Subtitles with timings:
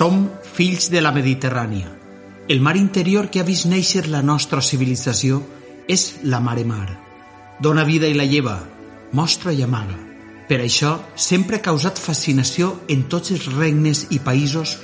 [0.00, 1.90] Som fills de la Mediterrània.
[2.48, 5.42] El mar interior que ha vist néixer la nostra civilització
[5.92, 6.86] és la mare mar.
[7.60, 8.54] Dona vida i la lleva,
[9.12, 9.98] mostra i amaga.
[10.48, 14.78] Per això sempre ha causat fascinació en tots els regnes i països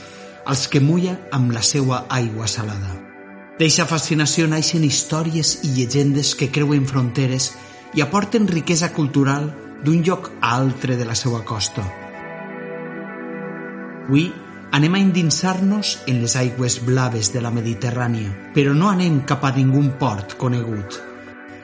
[0.44, 2.92] als que mulla amb la seva aigua salada.
[3.56, 7.54] D'eixa fascinació naixen històries i llegendes que creuen fronteres
[7.96, 9.48] i aporten riquesa cultural
[9.80, 11.88] d'un lloc a altre de la seva costa.
[14.10, 14.28] Avui
[14.72, 19.52] anem a endinsar-nos en les aigües blaves de la Mediterrània, però no anem cap a
[19.54, 20.98] ningun port conegut.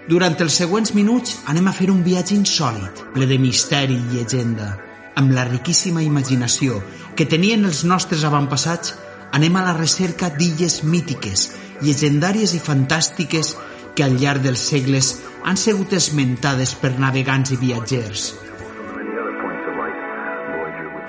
[0.08, 4.72] Durant els següents minuts anem a fer un viatge insòlid, ple de misteri i llegenda.
[5.14, 6.80] Amb la riquíssima imaginació
[7.14, 8.94] que tenien els nostres avantpassats,
[9.32, 11.50] anem a la recerca d'illes mítiques,
[11.82, 13.54] llegendàries i fantàstiques
[13.94, 18.32] que al llarg dels segles han sigut esmentades per navegants i viatgers.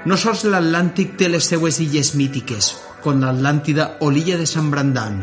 [0.03, 2.73] No sols l'Atlàntic té les seues illes mítiques,
[3.03, 5.21] com l'Atlàntida o l'illa de Sant Brandan.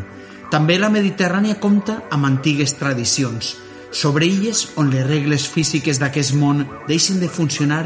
[0.49, 3.53] També la Mediterrània compta amb antigues tradicions,
[3.91, 7.83] sobre illes on les regles físiques d'aquest món deixen de funcionar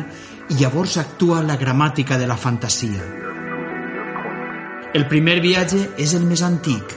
[0.50, 3.04] i llavors actua la gramàtica de la fantasia.
[4.96, 6.96] El primer viatge és el més antic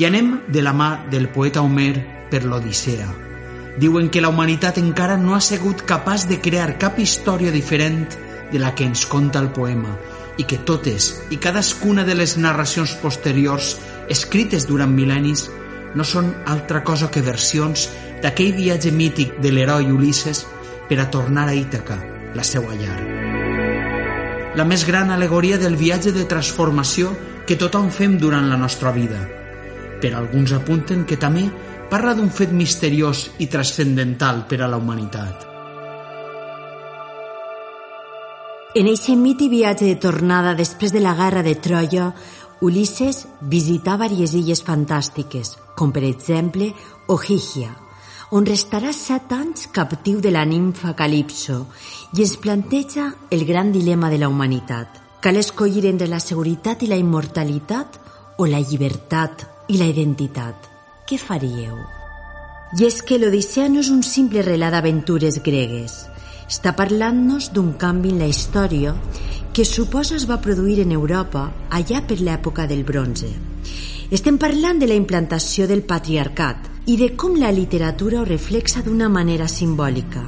[0.00, 1.92] i anem de la mà del poeta Homer
[2.30, 3.10] per l'Odissea.
[3.76, 8.06] Diuen que la humanitat encara no ha sigut capaç de crear cap història diferent
[8.54, 9.96] de la que ens conta el poema
[10.38, 13.74] i que totes i cadascuna de les narracions posteriors
[14.10, 15.48] escrites durant mil·lennis
[15.94, 17.88] no són altra cosa que versions
[18.22, 20.44] d'aquell viatge mític de l'heroi Ulisses
[20.88, 21.98] per a tornar a Ítaca,
[22.34, 22.98] la seva llar.
[24.54, 27.10] La més gran alegoria del viatge de transformació
[27.46, 29.18] que tothom fem durant la nostra vida.
[30.02, 31.48] Però alguns apunten que també
[31.90, 35.53] parla d'un fet misteriós i transcendental per a la humanitat.
[38.74, 42.08] En eixe miti viatge de tornada després de la guerra de Troia,
[42.58, 46.72] Ulisses visità diverses illes fantàstiques, com per exemple
[47.06, 47.70] Ohigia,
[48.34, 51.68] on restarà set anys captiu de la nimfa Calipso
[52.18, 54.98] i es planteja el gran dilema de la humanitat.
[55.22, 58.00] Cal escollir entre la seguretat i la immortalitat
[58.42, 60.66] o la llibertat i la identitat.
[61.06, 61.78] Què faríeu?
[62.74, 66.00] I és que l'Odissea no és un simple relat d'aventures gregues,
[66.48, 68.94] està parlant-nos d'un canvi en la història
[69.54, 73.30] que suposa es va produir en Europa allà per l'època del bronze.
[74.10, 79.08] Estem parlant de la implantació del patriarcat i de com la literatura ho reflexa d'una
[79.08, 80.24] manera simbòlica.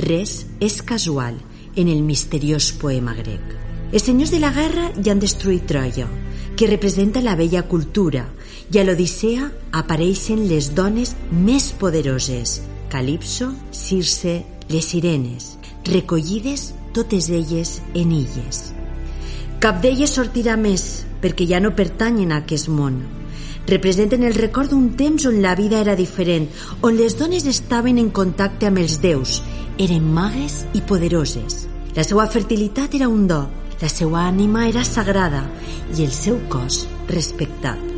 [0.00, 1.36] Res és casual
[1.76, 3.42] en el misteriós poema grec.
[3.92, 6.08] Els senyors de la guerra ja han destruït Troia,
[6.56, 8.24] que representa la vella cultura,
[8.72, 12.60] i a l'Odissea apareixen les dones més poderoses,
[12.90, 15.54] Calipso, Circe, les sirenes,
[15.84, 18.62] recollides totes elles en illes.
[19.60, 23.00] Cap d'elles sortirà més, perquè ja no pertanyen a aquest món.
[23.68, 26.50] Representen el record d'un temps on la vida era diferent,
[26.82, 29.40] on les dones estaven en contacte amb els déus,
[29.80, 31.64] eren magues i poderoses.
[31.96, 33.44] La seva fertilitat era un do,
[33.80, 35.46] la seva ànima era sagrada
[35.96, 37.93] i el seu cos respectat.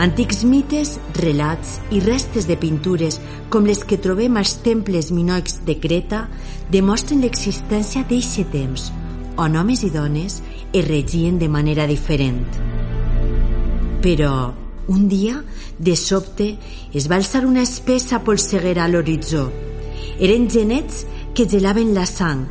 [0.00, 3.18] Antics mites, relats i restes de pintures
[3.52, 6.24] com les que trobem als temples minoics de Creta
[6.72, 8.88] demostren l'existència d'eixe temps
[9.36, 10.40] on homes i dones
[10.72, 12.44] es regien de manera diferent.
[14.02, 14.52] Però
[14.88, 15.42] un dia,
[15.78, 16.56] de sobte,
[16.92, 19.46] es va alçar una espessa polseguera a l'horitzó.
[20.18, 21.04] Eren genets
[21.36, 22.46] que gelaven la sang,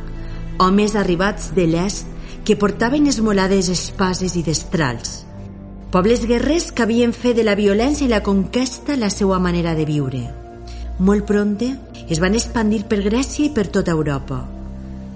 [0.58, 2.08] homes arribats de l'est
[2.46, 5.20] que portaven esmolades espases i destrals
[5.92, 9.84] Pobles guerrers que havien fet de la violència i la conquesta la seva manera de
[9.84, 10.22] viure.
[11.04, 11.66] Molt pronte
[12.08, 14.38] es van expandir per Grècia i per tota Europa.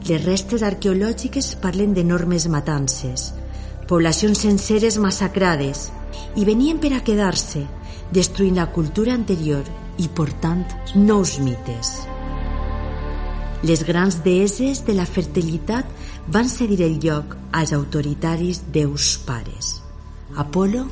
[0.05, 3.31] Les restes arqueològiques parlen d'enormes matances,
[3.88, 5.87] poblacions senceres massacrades,
[6.37, 7.64] i venien per a quedar-se,
[8.12, 9.64] destruint la cultura anterior
[9.96, 11.94] i portant nous mites.
[13.64, 15.88] Les grans deeses de la fertilitat
[16.28, 19.86] van cedir el lloc als autoritaris déus pares.
[20.37, 20.85] Apolo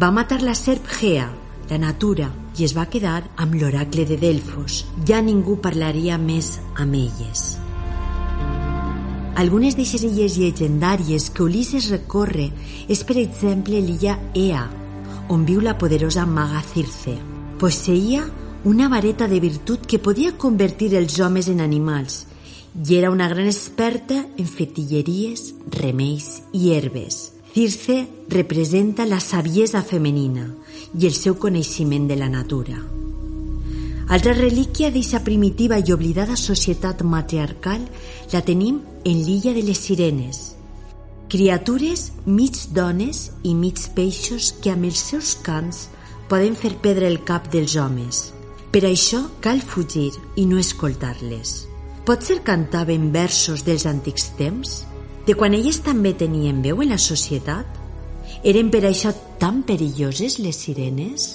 [0.00, 1.30] va matar la serp Gea,
[1.70, 4.82] la natura, i es va quedar amb l'oracle de Delfos.
[5.08, 7.44] Ja ningú parlaria més amb elles.
[9.40, 12.50] Algunes d'aquestes illes llegendàries que Ulisses recorre
[12.88, 14.66] és, per exemple, l'illa Ea,
[15.32, 17.16] on viu la poderosa maga Circe.
[17.58, 18.26] Posseïa
[18.68, 22.26] una vareta de virtut que podia convertir els homes en animals
[22.88, 27.32] i era una gran experta en fetilleries, remeis i herbes.
[27.52, 30.46] Circe representa la saviesa femenina
[30.96, 32.78] i el seu coneixement de la natura.
[34.08, 37.84] Altra relíquia d'eixa primitiva i oblidada societat matriarcal
[38.32, 40.40] la tenim en l'illa de les sirenes.
[41.28, 45.90] Criatures mig dones i mig peixos que amb els seus cants
[46.32, 48.22] poden fer perdre el cap dels homes.
[48.72, 50.08] Per això cal fugir
[50.40, 51.52] i no escoltar-les.
[52.08, 54.72] Potser cantaven versos dels antics temps?
[55.26, 57.80] De quan elles també tenien veu en la societat?
[58.42, 61.30] Eren per això tan perilloses les sirenes?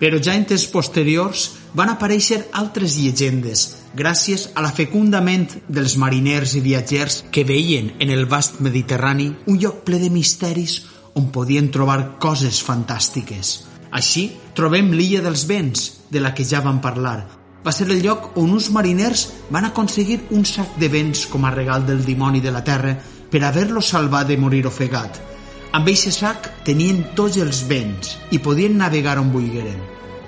[0.00, 1.42] però ja en temps posteriors
[1.76, 3.66] van aparèixer altres llegendes
[3.96, 9.28] gràcies a la fecunda ment dels mariners i viatgers que veien en el vast Mediterrani
[9.46, 10.78] un lloc ple de misteris
[11.20, 13.52] on podien trobar coses fantàstiques.
[13.90, 17.39] Així, trobem l'illa dels vents, de la que ja vam parlar.
[17.64, 21.54] Va ser el lloc on uns mariners van aconseguir un sac de vents com a
[21.54, 22.94] regal del dimoni de la terra
[23.30, 25.20] per haver-lo salvat de morir ofegat–
[25.70, 29.78] amb aquest sac tenien tots els vents i podien navegar on volgueren.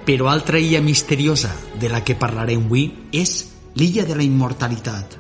[0.07, 1.51] Però altra illa misteriosa
[1.81, 3.33] de la que parlarem avui és
[3.75, 5.19] l'illa de la immortalitat.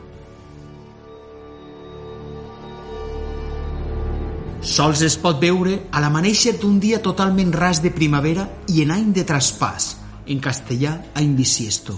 [4.63, 9.11] Sols es pot veure a l'amaneixer d'un dia totalment ras de primavera i en any
[9.11, 9.97] de traspàs,
[10.27, 11.97] en castellà any bisiesto.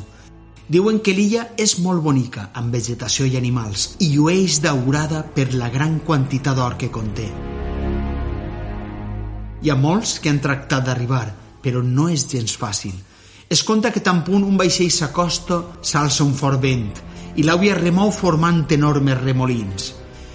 [0.69, 5.69] Diuen que l'illa és molt bonica, amb vegetació i animals, i llueix daurada per la
[5.69, 7.27] gran quantitat d'or que conté.
[9.65, 11.27] Hi ha molts que han tractat d'arribar,
[11.65, 12.95] però no és gens fàcil.
[13.49, 16.89] Es conta que tan punt un vaixell s'acosta, s'alça un fort vent
[17.37, 19.93] i l'àvia remou formant enormes remolins.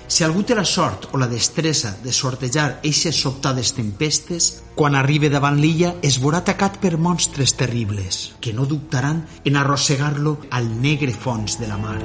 [0.10, 5.30] Si algú té la sort o la destressa de sortejar eixes sobtades tempestes, quan arriba
[5.30, 11.14] davant l'illa es veurà atacat per monstres terribles, que no dubtaran en arrossegar-lo al negre
[11.14, 12.00] fons de la mar.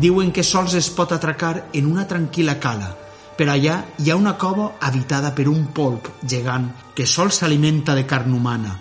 [0.00, 2.94] Diuen que sols es pot atracar en una tranquil·la cala,
[3.36, 8.06] per allà hi ha una cova habitada per un polp gegant que sol s'alimenta de
[8.08, 8.72] carn humana.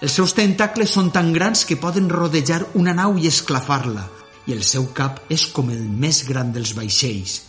[0.00, 4.08] Els seus tentacles són tan grans que poden rodejar una nau i esclafar-la,
[4.46, 7.40] i el seu cap és com el més gran dels vaixells.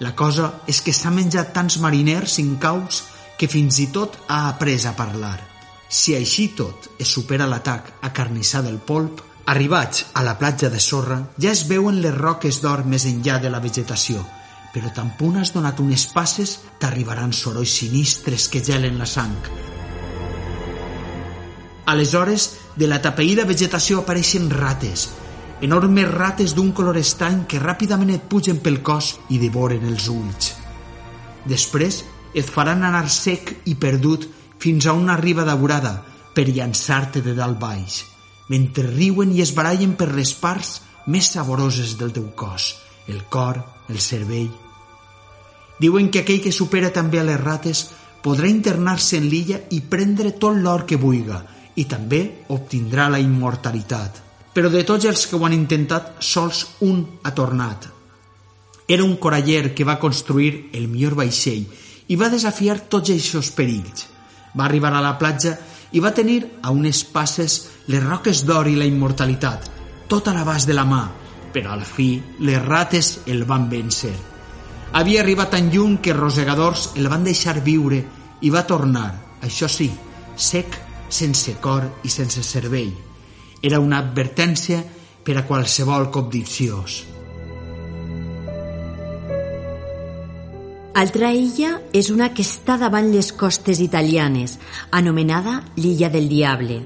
[0.00, 3.02] La cosa és que s'ha menjat tants mariners incaus
[3.38, 5.38] que fins i tot ha après a parlar.
[5.88, 10.80] Si així tot es supera l'atac a carnissar del polp, arribats a la platja de
[10.80, 14.24] sorra, ja es veuen les roques d'or més enllà de la vegetació,
[14.74, 19.36] però tan punt has donat unes passes t'arribaran sorolls sinistres que gelen la sang.
[21.86, 25.06] Aleshores, de la tapeïda vegetació apareixen rates,
[25.62, 30.52] enormes rates d'un color estany que ràpidament et pugen pel cos i devoren els ulls.
[31.46, 32.02] Després
[32.34, 35.94] et faran anar sec i perdut fins a una riba daurada
[36.34, 38.02] per llançar-te de dalt baix,
[38.52, 42.74] mentre riuen i es barallen per les parts més saboroses del teu cos,
[43.08, 44.50] el cor, el cervell
[45.78, 47.82] Diuen que aquell que supera també a les rates
[48.24, 51.42] podrà internar-se en l'illa i prendre tot l'or que vulga
[51.76, 52.22] i també
[52.54, 54.25] obtindrà la immortalitat.
[54.56, 57.90] Però de tots els que ho han intentat, sols un ha tornat.
[58.88, 61.66] Era un coraller que va construir el millor vaixell
[62.08, 64.06] i va desafiar tots aquests perills.
[64.56, 65.52] Va arribar a la platja
[65.92, 67.58] i va tenir a unes passes
[67.92, 69.68] les roques d'or i la immortalitat,
[70.08, 71.02] tot a l'abast de la mà,
[71.52, 72.08] però al fi
[72.40, 74.14] les rates el van vèncer.
[74.96, 78.00] Havia arribat tan lluny que rosegadors el van deixar viure
[78.40, 79.10] i va tornar,
[79.42, 79.90] això sí,
[80.36, 82.94] sec, sense cor i sense cervell.
[83.62, 84.82] Era una advertència
[85.24, 87.02] per a qualsevol cobdiciós.
[90.96, 94.54] Altra illa és una que està davant les costes italianes,
[94.90, 96.78] anomenada l'illa del Diable.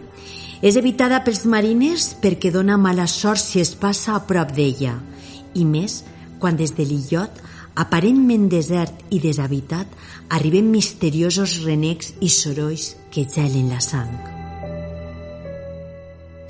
[0.66, 4.96] És evitada pels mariners perquè dona mala sort si es passa a prop d'ella,
[5.54, 6.02] i més
[6.42, 7.38] quan des de l'illot
[7.80, 9.86] aparentment desert i deshabitat,
[10.28, 14.39] arriben misteriosos renecs i sorolls que gelen la sang.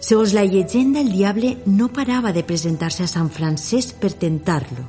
[0.00, 4.86] Segons la llegenda, el diable no parava de presentar-se a Sant Francesc per tentar-lo.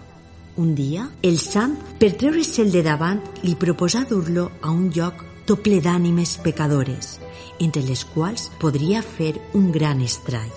[0.56, 5.60] Un dia, el sant, per treure-se'l de davant, li proposà dur-lo a un lloc tot
[5.66, 7.18] ple d'ànimes pecadores,
[7.60, 10.52] entre les quals podria fer un gran estrall.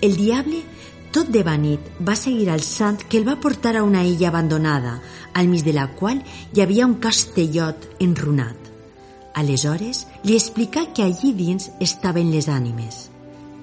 [0.00, 0.62] El diable
[1.10, 5.00] tot de vanit va seguir al sant que el va portar a una illa abandonada,
[5.34, 8.56] al mig de la qual hi havia un castellot enrunat.
[9.34, 13.06] Aleshores li explicà que allí dins estaven les ànimes.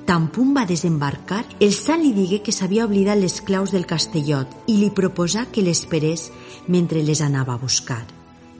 [0.05, 4.51] Tan punt va desembarcar, el sant li digué que s'havia oblidat les claus del castellot
[4.67, 6.27] i li proposà que l'esperés
[6.67, 8.03] mentre les anava a buscar.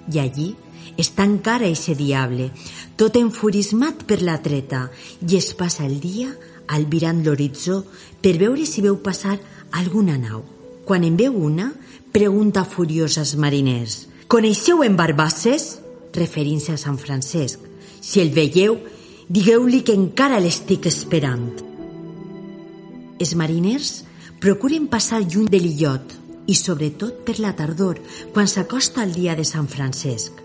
[0.08, 0.54] I allí
[1.00, 2.50] està encara eixe diable,
[2.96, 4.88] tot enfurismat per la treta,
[5.20, 6.32] i es passa el dia
[6.72, 7.82] albirant l'horitzó
[8.24, 9.36] per veure si veu passar
[9.72, 10.44] alguna nau.
[10.88, 11.74] Quan en veu una,
[12.14, 14.08] pregunta furiós als mariners.
[14.28, 15.80] Coneixeu en Barbasses?
[16.14, 17.60] Referint-se a Sant Francesc.
[18.04, 18.78] Si el veieu,
[19.34, 21.48] Digueu-li que encara l'estic esperant.
[23.18, 24.04] Els mariners
[24.44, 26.14] procuren passar lluny de l'illot
[26.46, 27.98] i sobretot per la tardor,
[28.36, 30.38] quan s'acosta el dia de Sant Francesc.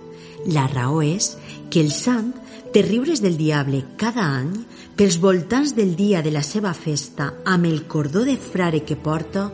[0.57, 1.35] La raó és
[1.68, 2.33] que el sant
[2.73, 4.57] té riures del diable cada any
[4.97, 9.50] pels voltants del dia de la seva festa amb el cordó de frare que porta,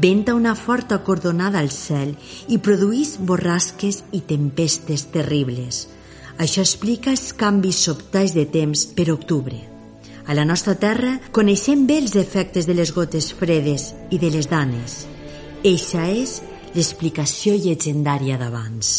[0.00, 2.16] venta una forta cordonada al cel
[2.48, 5.86] i produís borrasques i tempestes terribles–
[6.40, 9.58] això explica els canvis sobtats de temps per octubre.
[10.24, 14.48] A la nostra terra coneixem bé els efectes de les gotes fredes i de les
[14.48, 15.04] danes.
[15.66, 16.38] Eixa és
[16.72, 18.92] l'explicació llegendària d'abans.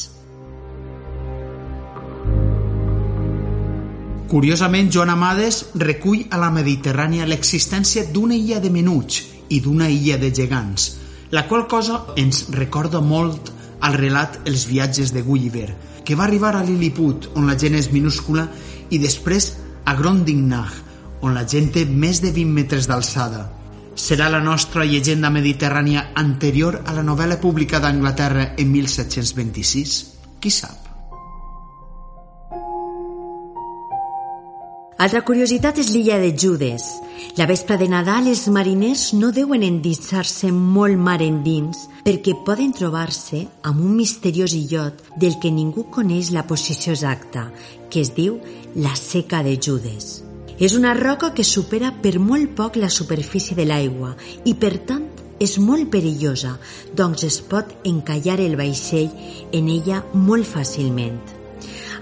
[4.32, 10.20] Curiosament, Joan Amades recull a la Mediterrània l'existència d'una illa de menuts i d'una illa
[10.22, 10.92] de gegants,
[11.34, 13.50] la qual cosa ens recorda molt
[13.82, 15.72] al relat Els viatges de Gulliver,
[16.06, 18.48] que va arribar a Lilliput, on la gent és minúscula,
[18.90, 19.54] i després
[19.86, 20.78] a Grondingnag,
[21.22, 23.48] on la gent té més de 20 metres d'alçada.
[23.96, 30.00] Serà la nostra llegenda mediterrània anterior a la novel·la publicada a Anglaterra en 1726?
[30.42, 30.91] Qui sap?
[35.02, 36.84] Altra curiositat és l'illa de Judes.
[37.34, 43.40] La vespre de Nadal els mariners no deuen endinsar-se molt mar endins perquè poden trobar-se
[43.66, 47.48] amb un misteriós illot del que ningú coneix la posició exacta,
[47.90, 48.36] que es diu
[48.76, 50.20] la seca de Judes.
[50.62, 54.12] És una roca que supera per molt poc la superfície de l'aigua
[54.46, 55.08] i, per tant,
[55.42, 56.60] és molt perillosa,
[56.94, 59.10] doncs es pot encallar el vaixell
[59.50, 61.18] en ella molt fàcilment.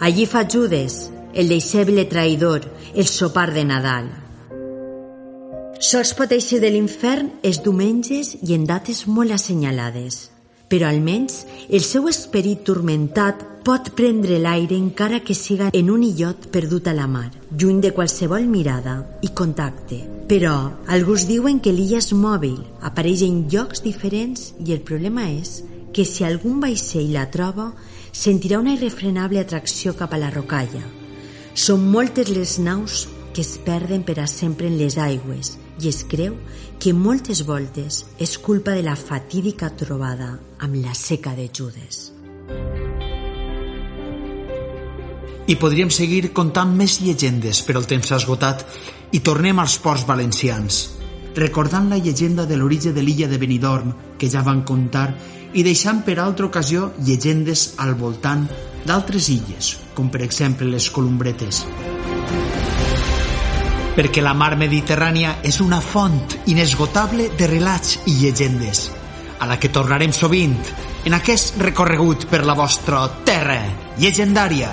[0.03, 0.99] Allí fa Judes,
[1.33, 4.09] el deixeble traïdor, el sopar de Nadal.
[5.79, 10.27] Sols pot eixir de l'infern els diumenges i en dates molt assenyalades,
[10.67, 16.49] però almenys el seu esperit turmentat pot prendre l'aire encara que siga en un illot
[16.51, 20.03] perdut a la mar, lluny de qualsevol mirada i contacte.
[20.27, 20.55] Però
[20.87, 25.61] alguns diuen que l'illa és mòbil, apareix en llocs diferents i el problema és
[25.93, 27.71] que si algun vaixell la troba,
[28.11, 30.83] sentirà una irrefrenable atracció cap a la rocalla,
[31.53, 36.03] són moltes les naus que es perden per a sempre en les aigües i es
[36.03, 36.35] creu
[36.79, 42.09] que moltes voltes és culpa de la fatídica trobada amb la seca de Judes.
[45.49, 48.63] I podríem seguir contant més llegendes, però el temps s'ha esgotat
[49.17, 50.77] i tornem als ports valencians,
[51.35, 55.09] recordant la llegenda de l'origen de l'illa de Benidorm, que ja van contar,
[55.53, 58.45] i deixant per altra ocasió llegendes al voltant
[58.85, 61.65] d'altres illes, com per exemple les Columbretes.
[63.97, 68.85] Perquè la mar Mediterrània és una font inesgotable de relats i llegendes,
[69.43, 70.55] a la que tornarem sovint
[71.03, 73.59] en aquest recorregut per la vostra terra
[73.99, 74.71] llegendària.